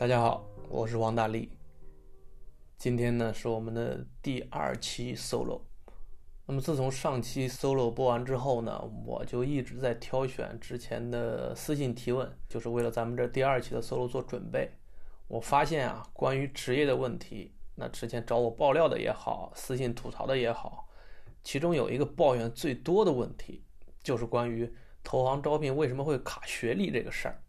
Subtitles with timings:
[0.00, 1.50] 大家好，我是王大力。
[2.78, 5.60] 今天呢是我们的第二期 solo。
[6.46, 14.70] 那么自从上期 solo 播完之后呢，我就一直在挑选之前的私信提问，就是为了咱们这第二期的 solo 做准备。
[15.28, 20.88] 我发现啊，关于职业的问题，那之前找我爆料的也好，私信吐槽的也好，
[21.44, 23.62] 其中有一个抱怨最多的问题，
[24.02, 24.74] 就是关于
[25.04, 27.42] 投行招聘为什么会卡学历这个事儿。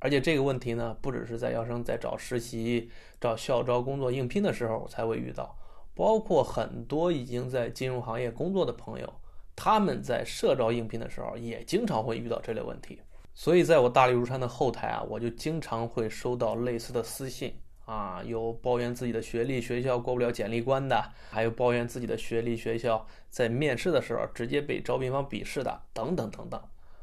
[0.00, 2.90] 而且这个问题呢，不只是在校生在找实习、
[3.20, 5.56] 找校招工作应聘的时候才会遇到，
[5.94, 9.12] 包括很多已经在金融行业工作的朋友，
[9.54, 13.00] 他们在社招应聘的时候也经常会遇到这类问题。
[13.34, 17.54] 所以，在我大力如山的后台啊，我就经常会收到类似的私信
[17.84, 26.60] 啊，有抱怨自己的学历学校过不了简历关的，还有抱怨自己的学历学校在面试的时候直接被招聘方鄙视的，等等等等。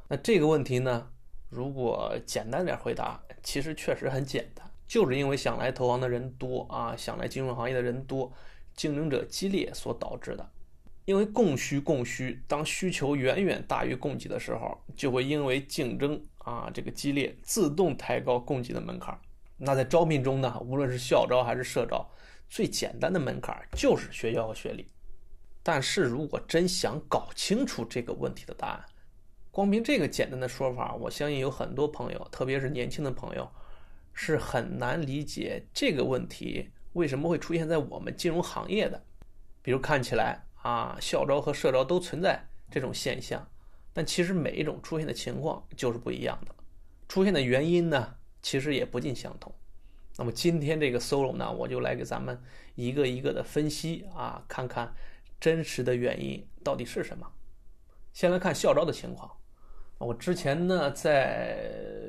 [0.09, 1.09] 那这个问题呢？
[1.49, 8.31] 如果简单点回答，其实确实很简单，就是因为想来投行的人多啊，想来金融行业的人多，
[8.75, 10.49] 竞争者激烈所导致的。
[11.05, 19.17] 因为供需供需，当需求远远大于供给的时候，就会因为竞争啊这个激烈，自动抬高供给的门槛。
[19.55, 22.05] 那在招聘中呢，无论是校招还是社招，
[22.49, 24.85] 最简单的门槛就是学校和学历。
[25.63, 28.85] 但是如果真想搞清楚这个问题的答案，
[29.57, 33.49] 光凭这个简单的说法，我相信有很多朋友，特别是年轻的朋友，
[34.13, 39.03] 是很难理解这个问题为什么会出现在我们金融行业的。
[39.63, 43.49] 比如看起来啊，校招和社招都存在这种现象，
[43.93, 46.53] 但其实每一种出现的情况就是不一样的，
[47.07, 48.13] 出现的原因呢，
[48.43, 49.51] 其实也不尽相同。
[50.17, 52.39] 那么今天这个 solo 呢，我就来给咱们
[52.75, 54.93] 一个一个的分析啊，看看
[55.39, 57.31] 真实的原因到底是什么。
[58.13, 59.31] 先来看校招的情况。
[59.99, 61.57] 我之前呢，在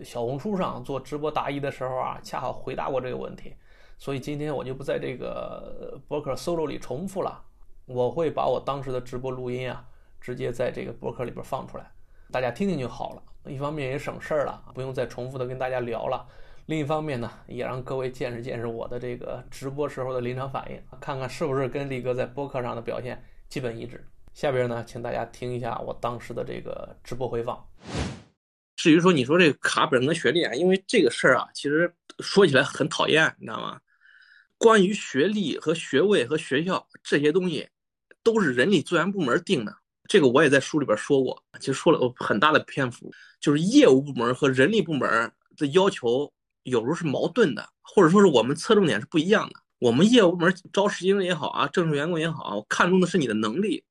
[0.04, 3.54] 小红书上做直播答疑的时候啊，恰好回答过这个问题，
[3.98, 7.42] 所以今天我就不在这个博客 solo 里重复了。
[7.86, 9.82] 我会把我当时的直播录音啊，
[10.20, 11.90] 直接在这个博客里边放出来，
[12.30, 13.22] 大家听听就好了。
[13.50, 16.26] 一方面也省事儿了，不用再重复的跟大家聊了；
[16.66, 24.06] 另一方面呢，也让各位见识见识我的这个直播时候的临场反应，看看是不是跟力哥在播客上的表现基本一致。
[24.38, 27.60] 下边呢，请大家听一下我当时的这个直播回放。
[28.76, 33.80] 至于说你说这个卡本跟学历啊，因为这个事儿啊，其实说起来很讨厌，你知道吗？
[34.56, 37.68] 关于学历和学位和学校这些东西，
[38.22, 39.76] 都是人力资源部门定的。
[40.08, 43.10] 这个我也在书里边说过，其实说了很大的篇幅，
[43.40, 46.32] 就是业务部门和人力部门的要求
[46.62, 49.56] 有时候是矛盾的，或者说是我们侧重点是不一样的。
[49.80, 53.82] 我们业务部门招实习生也好啊，正式员工也好，看重的是你的能力。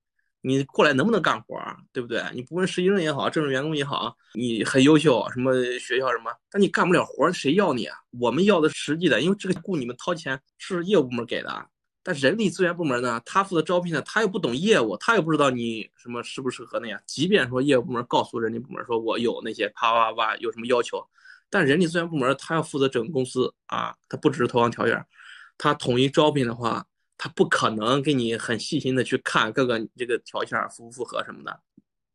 [0.42, 1.60] 你过来能不能干活，
[1.92, 2.24] 对不对？
[2.34, 7.98] 你不论实习生也好，正式员工也好，你很优秀，什么学校什么，但你干不了活，谁要你啊？
[8.20, 11.68] 我们要的实际的，因为这个雇你们掏钱是业务部门给的，
[12.04, 17.02] 但人力资源部门呢，他负责招聘的，他又不懂业务，他又不知道你什么适不适合那样。
[17.06, 21.04] 即便说业务部门告诉人力部门说我有那些啪啪啪有什么要求，
[21.50, 25.06] 但人力资源部门他要负责整个公司啊，他不只是投行条件，
[25.58, 26.86] 他统一招聘的话。
[27.18, 31.60] 他不可能给你很细心的去看各个这个条件符不符合什么的，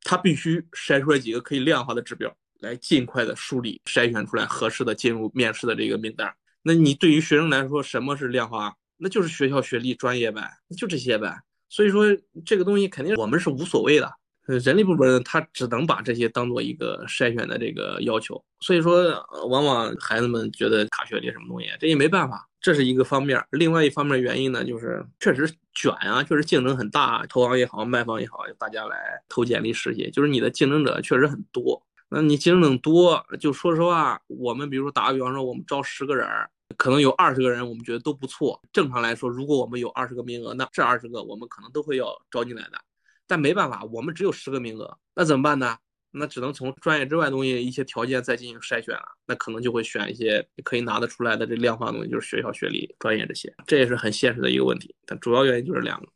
[0.02, 6.32] 他必须筛出来几个可以量化的指标，来尽快的梳理筛选出来合适的进入面试的这个名单。
[6.62, 8.74] 那你对于学生来说，什么是量化？
[8.96, 11.36] 那就是学校、学历、专业呗，就这些呗。
[11.69, 12.04] 所以说
[12.44, 14.12] 这个东西肯定我们是无所谓的。
[14.47, 18.42] 人力部门他只能把这些当做一个筛选的这个要求。
[18.60, 19.04] 所以说，
[19.48, 22.48] 往往孩子们觉得卡学历什么东西，这也没办法。
[22.60, 28.97] 这是一个方面，另外一方面原因呢，就是确实卷啊，确实竞争很大，投行也好，卖方也好，大家来
[29.28, 31.82] 投简历实习，就是你的竞争者确实很多。
[32.08, 36.28] 那你竞争多，就说实话，我们比如说打个比方说，我们招十个人，
[36.76, 38.61] 可能有二十个人我们觉得都不错。
[38.72, 42.78] 正常来说，如果我们有二十个名额，那这二十个我们可能都会要招进来的。
[43.26, 45.78] 但没办法，我们只有十个名额，那怎么办呢？
[46.14, 54.94] 那只能从专业之外东西一些条件再进行筛选了，那可能就会选一些可以拿得出来的这量化的东西，就是学校学历、专业这些，这也是很现实的一个问题。
[55.06, 56.06] 但主要原因就是两个。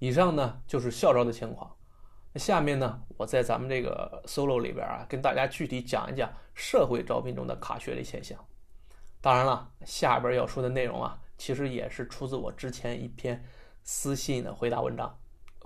[0.00, 1.76] 以上呢就是校招的情况，
[2.32, 8.36] 那下面呢，我在咱们这个 solo 里边啊，跟大家具体讲一讲社会招聘中的卡学历现象。
[9.20, 13.44] 当然了，下边要说的内容啊，其实也是出自我之前一篇
[13.84, 15.16] 私信的回答文章。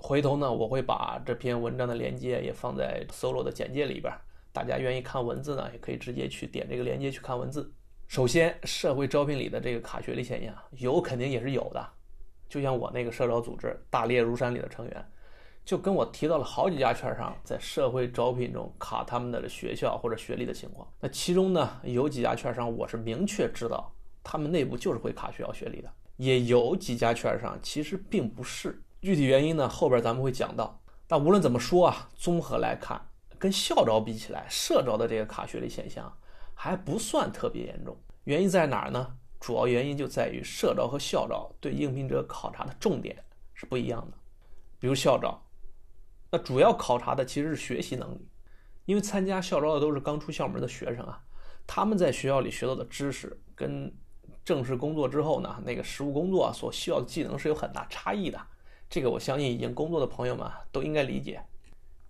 [0.03, 4.13] 回头呢，我会把这篇文章的链接也放在 solo 的简介里边，
[4.53, 7.73] 大家愿意看文字呢，也可以直接去点这个链接去看文字。
[8.09, 11.89] 首先，社会招聘里的这个卡学历现象有肯定也是有的，
[12.49, 15.13] 就像我那个社招组织大猎如山里的成员，
[15.65, 20.87] 就跟我提到了好几家券商在社会招聘中卡他们的学校或者学历的情况。
[20.99, 23.95] 那其中呢，有几家券商我是明确知道
[24.25, 28.83] 他们内部就是会卡学校学历的，也有几家券商其实并不是。
[29.03, 30.81] 具体原因呢，后边咱们会讲到。
[31.09, 32.99] 但无论怎么说啊，综合来看，
[33.39, 36.11] 跟校招比起来，社招的这个卡学历现象
[36.55, 37.95] 还不算特别严重。
[38.25, 39.15] 原因在哪儿呢？
[39.41, 43.17] 主要原因就在于社招和校招对应聘者考察的重点
[43.55, 44.17] 是不一样的。
[44.79, 45.37] 比如校招。
[46.31, 48.29] 那主要考察的其实是学习能力，
[48.85, 51.21] 因为参加校招的都是刚出校门的学生啊，
[51.67, 53.93] 他们在学校里学到的知识跟
[54.45, 58.41] 正式工作之后呢，那个实务工作所需要的技能是有很大差异的。
[58.93, 61.41] 这个我相信已经工作的朋友们都应该理解。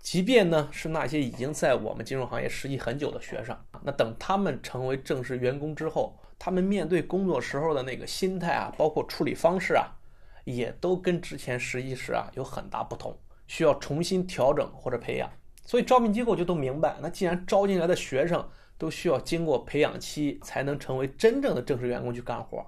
[0.00, 9.94] 即便呢是那些已经在我们金融行业实习很久的学生，那等他们成为正式员工之后，他们面对工作时候的那个心态啊，包括处理方式啊，
[10.42, 13.16] 也都跟之前实习时啊有很大不同。
[13.46, 15.30] 需要重新调整或者培养，
[15.64, 18.44] 所以招聘机构就都明白，那既然招进来的学生
[18.76, 22.66] 都需要经过培养期才能成为真正的正式员工去干活，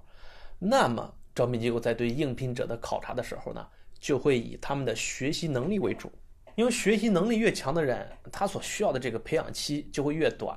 [0.60, 3.66] 那么招聘机构在对应聘者的考察的时候呢，
[4.04, 6.12] 就会以他们的学习能力为主，
[6.56, 10.54] 因为学习能力越强的人，他所需要的这个培养期就会越短，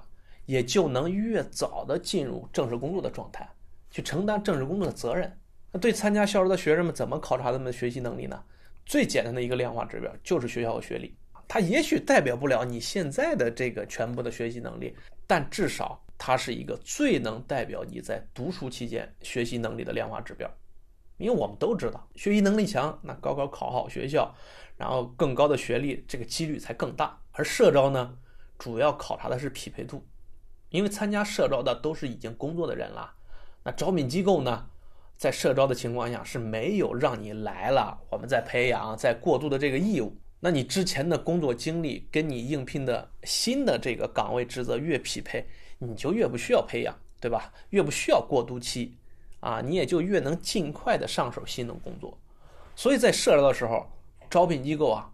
[0.47, 3.47] 也就能越早的进入正式工作的状态，
[3.89, 5.33] 去承担正式工作的责任。
[5.71, 8.43] 那对参加校招的学生们，怎么考察他们的学习能力呢？
[8.85, 11.15] 最简单的一个量化指标就是学校和学历，
[11.47, 14.93] 它也许代表不了你现在的这个全部的学习能力，
[15.25, 20.53] 但至少它是一个最能代表你在读书期间学习能力的量化指标。
[21.17, 24.33] 因为我们都知道，学习能力强，那高考考好学校，
[24.77, 27.19] 然后更高的学历，这个几率才更大。
[27.31, 28.17] 而社招呢，
[28.57, 30.05] 主要考察的是匹配度，
[30.69, 33.11] 因为参加社招的都是已经工作的人了，
[33.63, 34.67] 那招聘机构呢？
[35.17, 40.15] 在社招的情况下是没有让你来了，我们在培养、在过渡的这个义务。
[40.39, 45.43] 那你之前的工作经历跟你应聘的新的这个岗位职责越匹配，
[45.79, 47.51] 你就越不需要培养，对吧？
[47.71, 48.95] 越不需要过渡期，
[49.47, 52.17] 啊，你也就越能尽快的上手新的工作。
[52.75, 53.87] 所以在社招的时候，
[54.29, 55.09] 招聘机构啊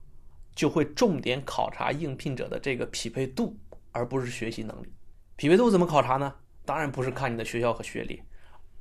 [0.55, 3.55] 就会重点考察应聘者的这个匹配度，
[3.91, 4.91] 而不是学习能力。
[5.35, 6.33] 匹配度怎么考察呢？
[6.65, 8.23] 当然不是看你的学校和学历。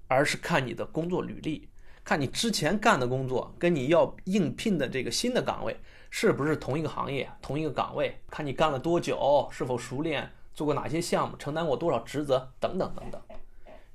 [0.09, 1.67] 而是看你的工作履历，
[2.05, 5.75] 看你之前干的工作跟你要应聘的这个新的岗位
[6.11, 13.23] 是不是同一个行业、同一个岗位，看你干了多久，是否熟练，做过哪些项目，承担过多少职责等等等等。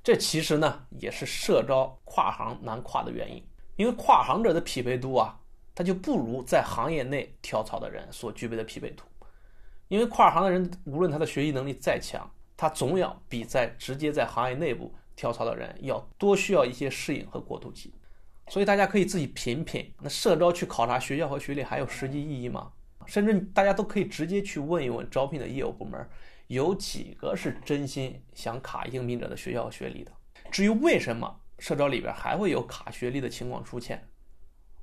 [0.08, 3.46] 这其实呢也是社招跨行难跨的原因，
[3.76, 5.38] 因为跨行者的匹配度啊，
[5.74, 9.04] 他就不如在行业内跳槽的人所具备的匹配度。
[9.88, 12.26] 因为跨行的人无论他的学习能力再强，
[12.56, 14.90] 他总要比在直接在行业内部。
[15.14, 17.92] 跳槽的人要多需要一些适应和过渡期，
[18.48, 19.92] 所以大家可以自己品品。
[20.00, 22.72] 那社招去考察学校和学历还有实际意义吗？
[23.04, 26.08] 甚至大家都可以直接去问一问招聘的业务部门，
[26.48, 30.12] 有几个是真心想卡应聘者的学校学历的？
[30.50, 34.02] 至于为什么社招里边还会有卡学历的情况出现，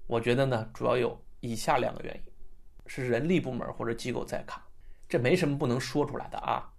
[0.06, 2.32] 我觉得呢，主要有以下两个原因：
[2.86, 4.64] 是人力部门或者机构在卡，
[5.10, 6.72] 这没什么不能说出来的啊。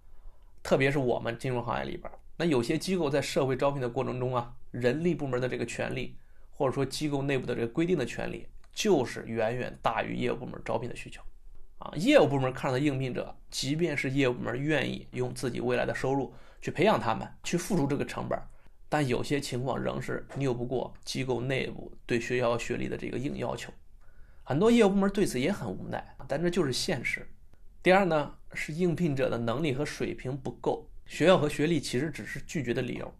[0.63, 2.09] 特别是我们金融行业里边。
[2.37, 6.17] 那有些机构在社会招聘的过程中啊，人力部门的这个权利，
[6.49, 11.21] 或者说机构内部的这个规定的权利，就是远远大于业务部门招聘的需求，
[11.79, 18.39] 啊，业务部门看到的应聘者，即便是业务部门愿意用自己未来的收入去培养他们，去付出这个成本，
[18.89, 23.71] 但有些情况仍是拗不过机构内部对学校学历的这个硬要求，
[24.43, 27.29] 很多业务部门对此也很无奈，但这就是现实。
[27.83, 30.89] 第二呢，是应聘者的能力和水平不够。
[31.05, 33.13] 学校和学历其实只是拒绝的理由。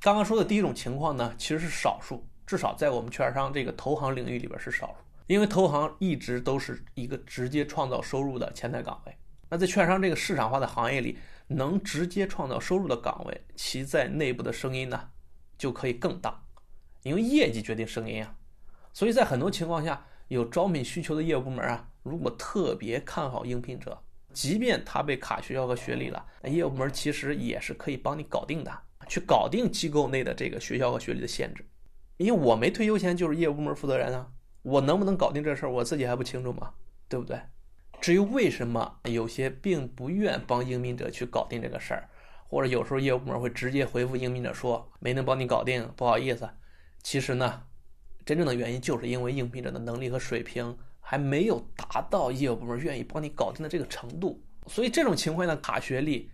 [0.00, 5.03] 刚刚说的第一种情况呢，其实是少数，至少在我们券商这个投行领域里边是少数。
[5.26, 9.16] 因为投行一直都是一个直接创造收入的前台岗位。
[9.48, 15.10] 那在券商这个市场化的行业里，能直接创造收入的岗位，其在内部的声音呢
[15.56, 16.42] 就可以更大，
[17.02, 18.34] 因为业绩决定声音啊。
[18.92, 24.00] 所以在很多情况下，有招聘需求的业务部门啊，如果特别看好应聘者。
[24.32, 31.64] 即便他被卡学校和学历了，业务部门其实也是可以帮你搞定的，去搞定机构内的这个学校和学历的限制。
[32.16, 34.28] 因为我没退休前就是业务部门负责人啊，
[34.64, 36.74] 我能不能搞定这事儿，我自己还不清楚吗？
[37.08, 37.38] 对不对？
[38.00, 42.08] 至于为什么有些并不愿帮应聘者去搞定这个事儿，
[42.48, 46.50] 或者有时候业务部门会直接回复应聘者说没能帮你搞定，不好意思。
[47.04, 47.62] 其实呢，
[48.26, 50.76] 真正的原因就是因为应聘者的能力和水平。
[51.06, 56.30] 还没有达到业务部门愿意帮你搞定的这个程度，所以这种情况呢，卡学历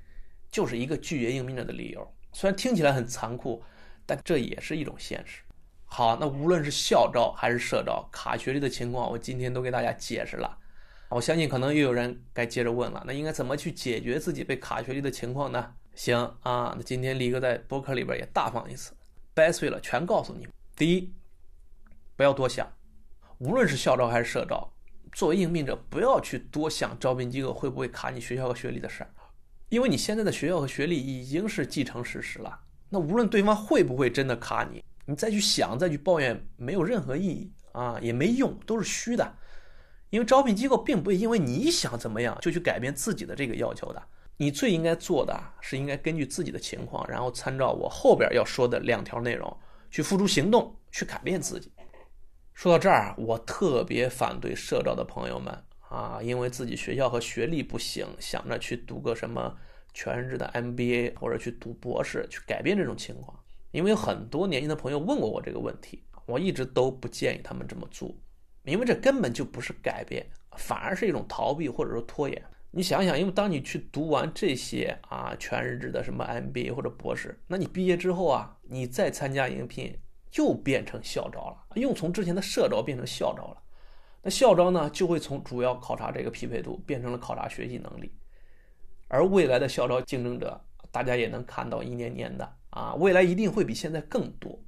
[0.49, 2.15] 就是一个拒绝应聘者的理由。
[2.33, 3.61] 虽然听起来很残酷，
[4.07, 5.43] 但这也是一种现实。
[5.93, 10.57] 好，那无论是校招还是社招，卡学历的情况，我今天都给大家解释了。
[11.09, 15.75] 我相信可能又有人该接着问了，那应该怎么去解决自己被卡学历的情况呢？
[15.97, 18.93] 行啊，那今天力哥在博客里边也大放一次，
[19.35, 20.47] 掰碎了全告诉你。
[20.77, 21.13] 第一，
[22.15, 22.73] 不要多想，
[23.39, 24.73] 无论是校招还是社招，
[25.11, 29.11] 作为应聘者不要去多想招聘机构会不会卡你学校和学历的事儿，
[29.69, 32.61] 因为你现在的学校和学历已经是既成事实了。
[32.89, 34.85] 那无论对方会不会真的卡你。
[35.11, 39.37] 你再去想，再去抱怨，没有任何意义啊，也没用，都是虚的。
[40.11, 44.01] 因为招聘机构并不会因为你想怎么样就去改变自己的这个要求的。
[44.37, 49.55] 你最应该做的是应该根据自己的情况，然后参照我后边要说的两条内容
[49.91, 51.73] 去付诸行动，去改变自己。
[52.55, 55.53] 说到这儿，我特别反对社招的朋友们
[55.89, 59.57] 啊，因为自己学校和学历不行，想着去读个什么
[59.93, 63.37] 全日制的 MBA 或者去读博士，去改变这种情况。
[63.73, 68.15] 因为有很多年轻的朋友问过我这个问题，我一直都不建议他们这么做，
[68.65, 72.43] 因为这根本就不是改变，反而是一种逃避或者说拖延。
[72.73, 79.99] 你想想，因为当你去读完这些啊全日制的什么 MBA 或者博士，那你毕业之后啊，你再参加应聘
[80.37, 83.63] 又变成校招了，又从之前的社招变成校招了。
[84.23, 88.13] 那校招呢，就会从主要考察这个匹配度变成了考察学习能力，
[89.09, 90.61] 而未来的校招竞争者，
[90.93, 92.57] 大家也能看到一年年的。
[92.71, 94.63] 啊，未来一定会比现在更多，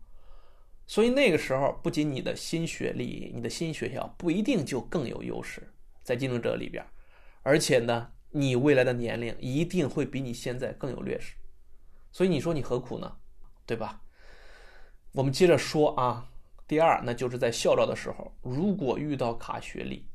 [0.87, 6.85] 所以那个时候，不仅你的新学历、你的新学校不一定就更有优势在竞争者里边，
[7.43, 11.37] 而且呢，你未来的年龄一定会比你现在更有劣势。
[12.11, 13.17] 所以你说你何苦呢？
[13.65, 14.03] 对吧？
[15.13, 16.29] 我们接着说啊，
[16.67, 20.09] 第二，那就是在校招的时候，如果遇到卡学历，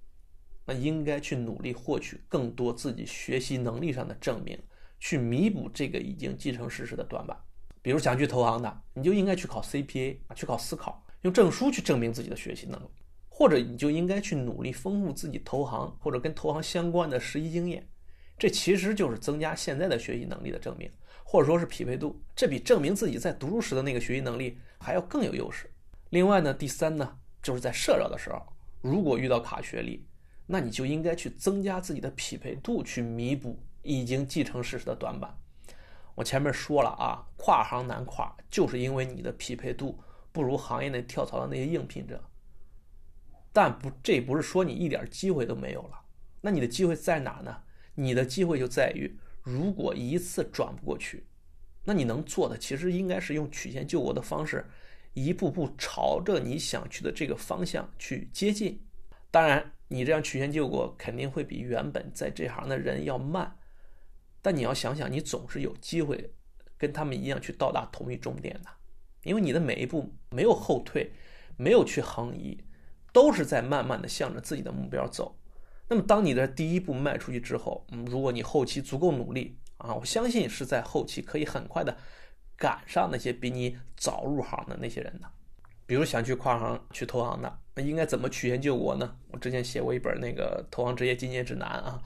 [0.66, 4.62] 那应该去努力获取更多自己学习能力上的证明，
[5.00, 7.38] 去弥补这个已经既成事实的短板。
[7.88, 12.88] 比如想去投行的，你就应该去考 CPA 啊，去考司考，用证书去证明自己的学习能力；
[13.30, 17.88] 或者你就应该去努力丰富自己投行或者跟投行相关的实习经验，
[18.38, 20.92] 这其实就是增加现在的学习能力的证明，
[21.24, 25.72] 或者说是匹配度，这比证明自己在读书时的那个学习能力还要更有优势。
[26.10, 28.46] 另外呢，第三呢，就是在社招的时候，
[28.82, 30.06] 如果遇到卡学历，
[30.46, 35.34] 那你就应该去增加自己的匹配度，去弥补已经既成事实的短板。
[36.18, 40.00] 我前面说了啊，跨行难跨，就是因为你的匹配度
[40.32, 42.20] 不如行业内跳槽的那些应聘者。
[43.54, 46.02] 但不，这不是说你一点机会都没有了。
[46.42, 47.56] 那你的机会在哪呢？
[47.94, 51.24] 你的机会就在于，如果一次转不过去，
[51.84, 54.66] 那你能做的其实应该是用曲线救国的方式，
[55.14, 58.84] 一步步朝着你想去的这个方向去接近。
[59.30, 63.56] 当然，你这样曲线救国肯定会比原本在这行的人要慢。
[64.42, 66.34] 但你要想想，你总是有机会
[66.78, 68.70] 跟他们一样去到达同一终点的，
[69.24, 71.12] 因为你的每一步没有后退，
[71.58, 72.64] 没有去横移，
[73.12, 75.38] 都是在慢慢的向着自己的目标走。
[75.90, 81.98] 那么，当你的第一步迈出去之后，嗯，如果你后期足够努力啊，我相信是在后期可以很快的
[82.56, 85.32] 赶上那些比你早入行的那些人的。
[85.88, 89.16] 比如想去跨行去投行的，那应该怎么曲线救国呢？
[89.32, 92.00] 我之前写过一本那个投行职业进阶指南啊。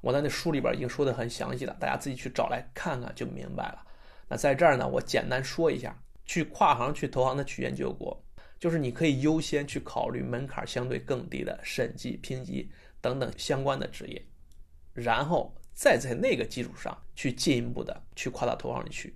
[0.00, 3.84] 我在那书里边已经说的很详细了，大家自己去找来看看就明白了。
[4.28, 8.22] 那在这儿呢，我简单说一下，去跨行去投行的曲线救国，
[8.60, 14.24] 就是你可以优先去考虑门槛相对更低的审计、评级等等相关的职业，
[14.92, 19.12] 然后再在那个基础上去进一步的去跨到投行里去。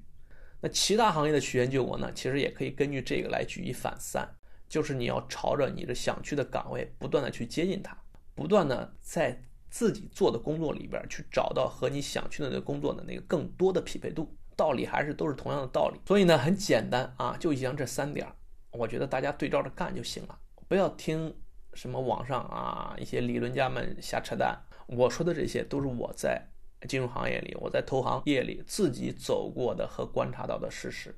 [0.61, 4.29] 那其他行业的曲线救国呢，其实也可以根据这个来举一反三，
[4.69, 7.97] 就是你要朝着你的想去的岗位不断的去接近它，
[8.35, 9.43] 不断的在。
[9.71, 16.01] 自己做的工作里边去找到和你想去的那个工作的那个更多的匹配度，道理还是都是同样的道理。
[16.07, 18.27] 所以呢，很简单啊，就以上这三点，
[18.71, 20.39] 我觉得大家对照着干就行了，
[20.69, 21.37] 不要听
[21.75, 24.59] 什么网上啊一些理论家们瞎扯淡。
[24.87, 26.43] 我说的这些都是我在
[26.87, 31.15] 金融行业里，我在投行业里自己走过的和观察到的事实。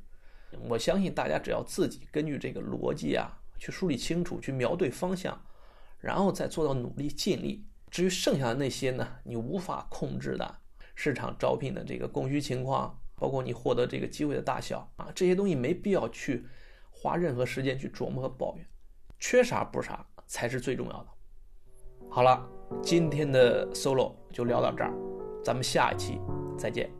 [0.69, 5.41] 我相信大家只要自己根据这个逻辑啊去梳理清楚，去瞄对方向，
[6.01, 7.65] 然后再做到努力尽力。
[7.91, 10.59] 至于剩下的那些呢，你无法控制的
[10.95, 16.47] 市场招聘的这个供需情况，包括你获得这个机会的大小啊，这些东西没必要去
[16.91, 18.67] 花任何时间去琢磨和抱怨，
[19.19, 21.07] 缺啥补啥才是最重要的。
[22.09, 22.49] 好了，
[22.83, 24.93] 今天的 solo 就聊到这儿，
[25.43, 26.21] 咱们下一期
[26.57, 27.00] 再见。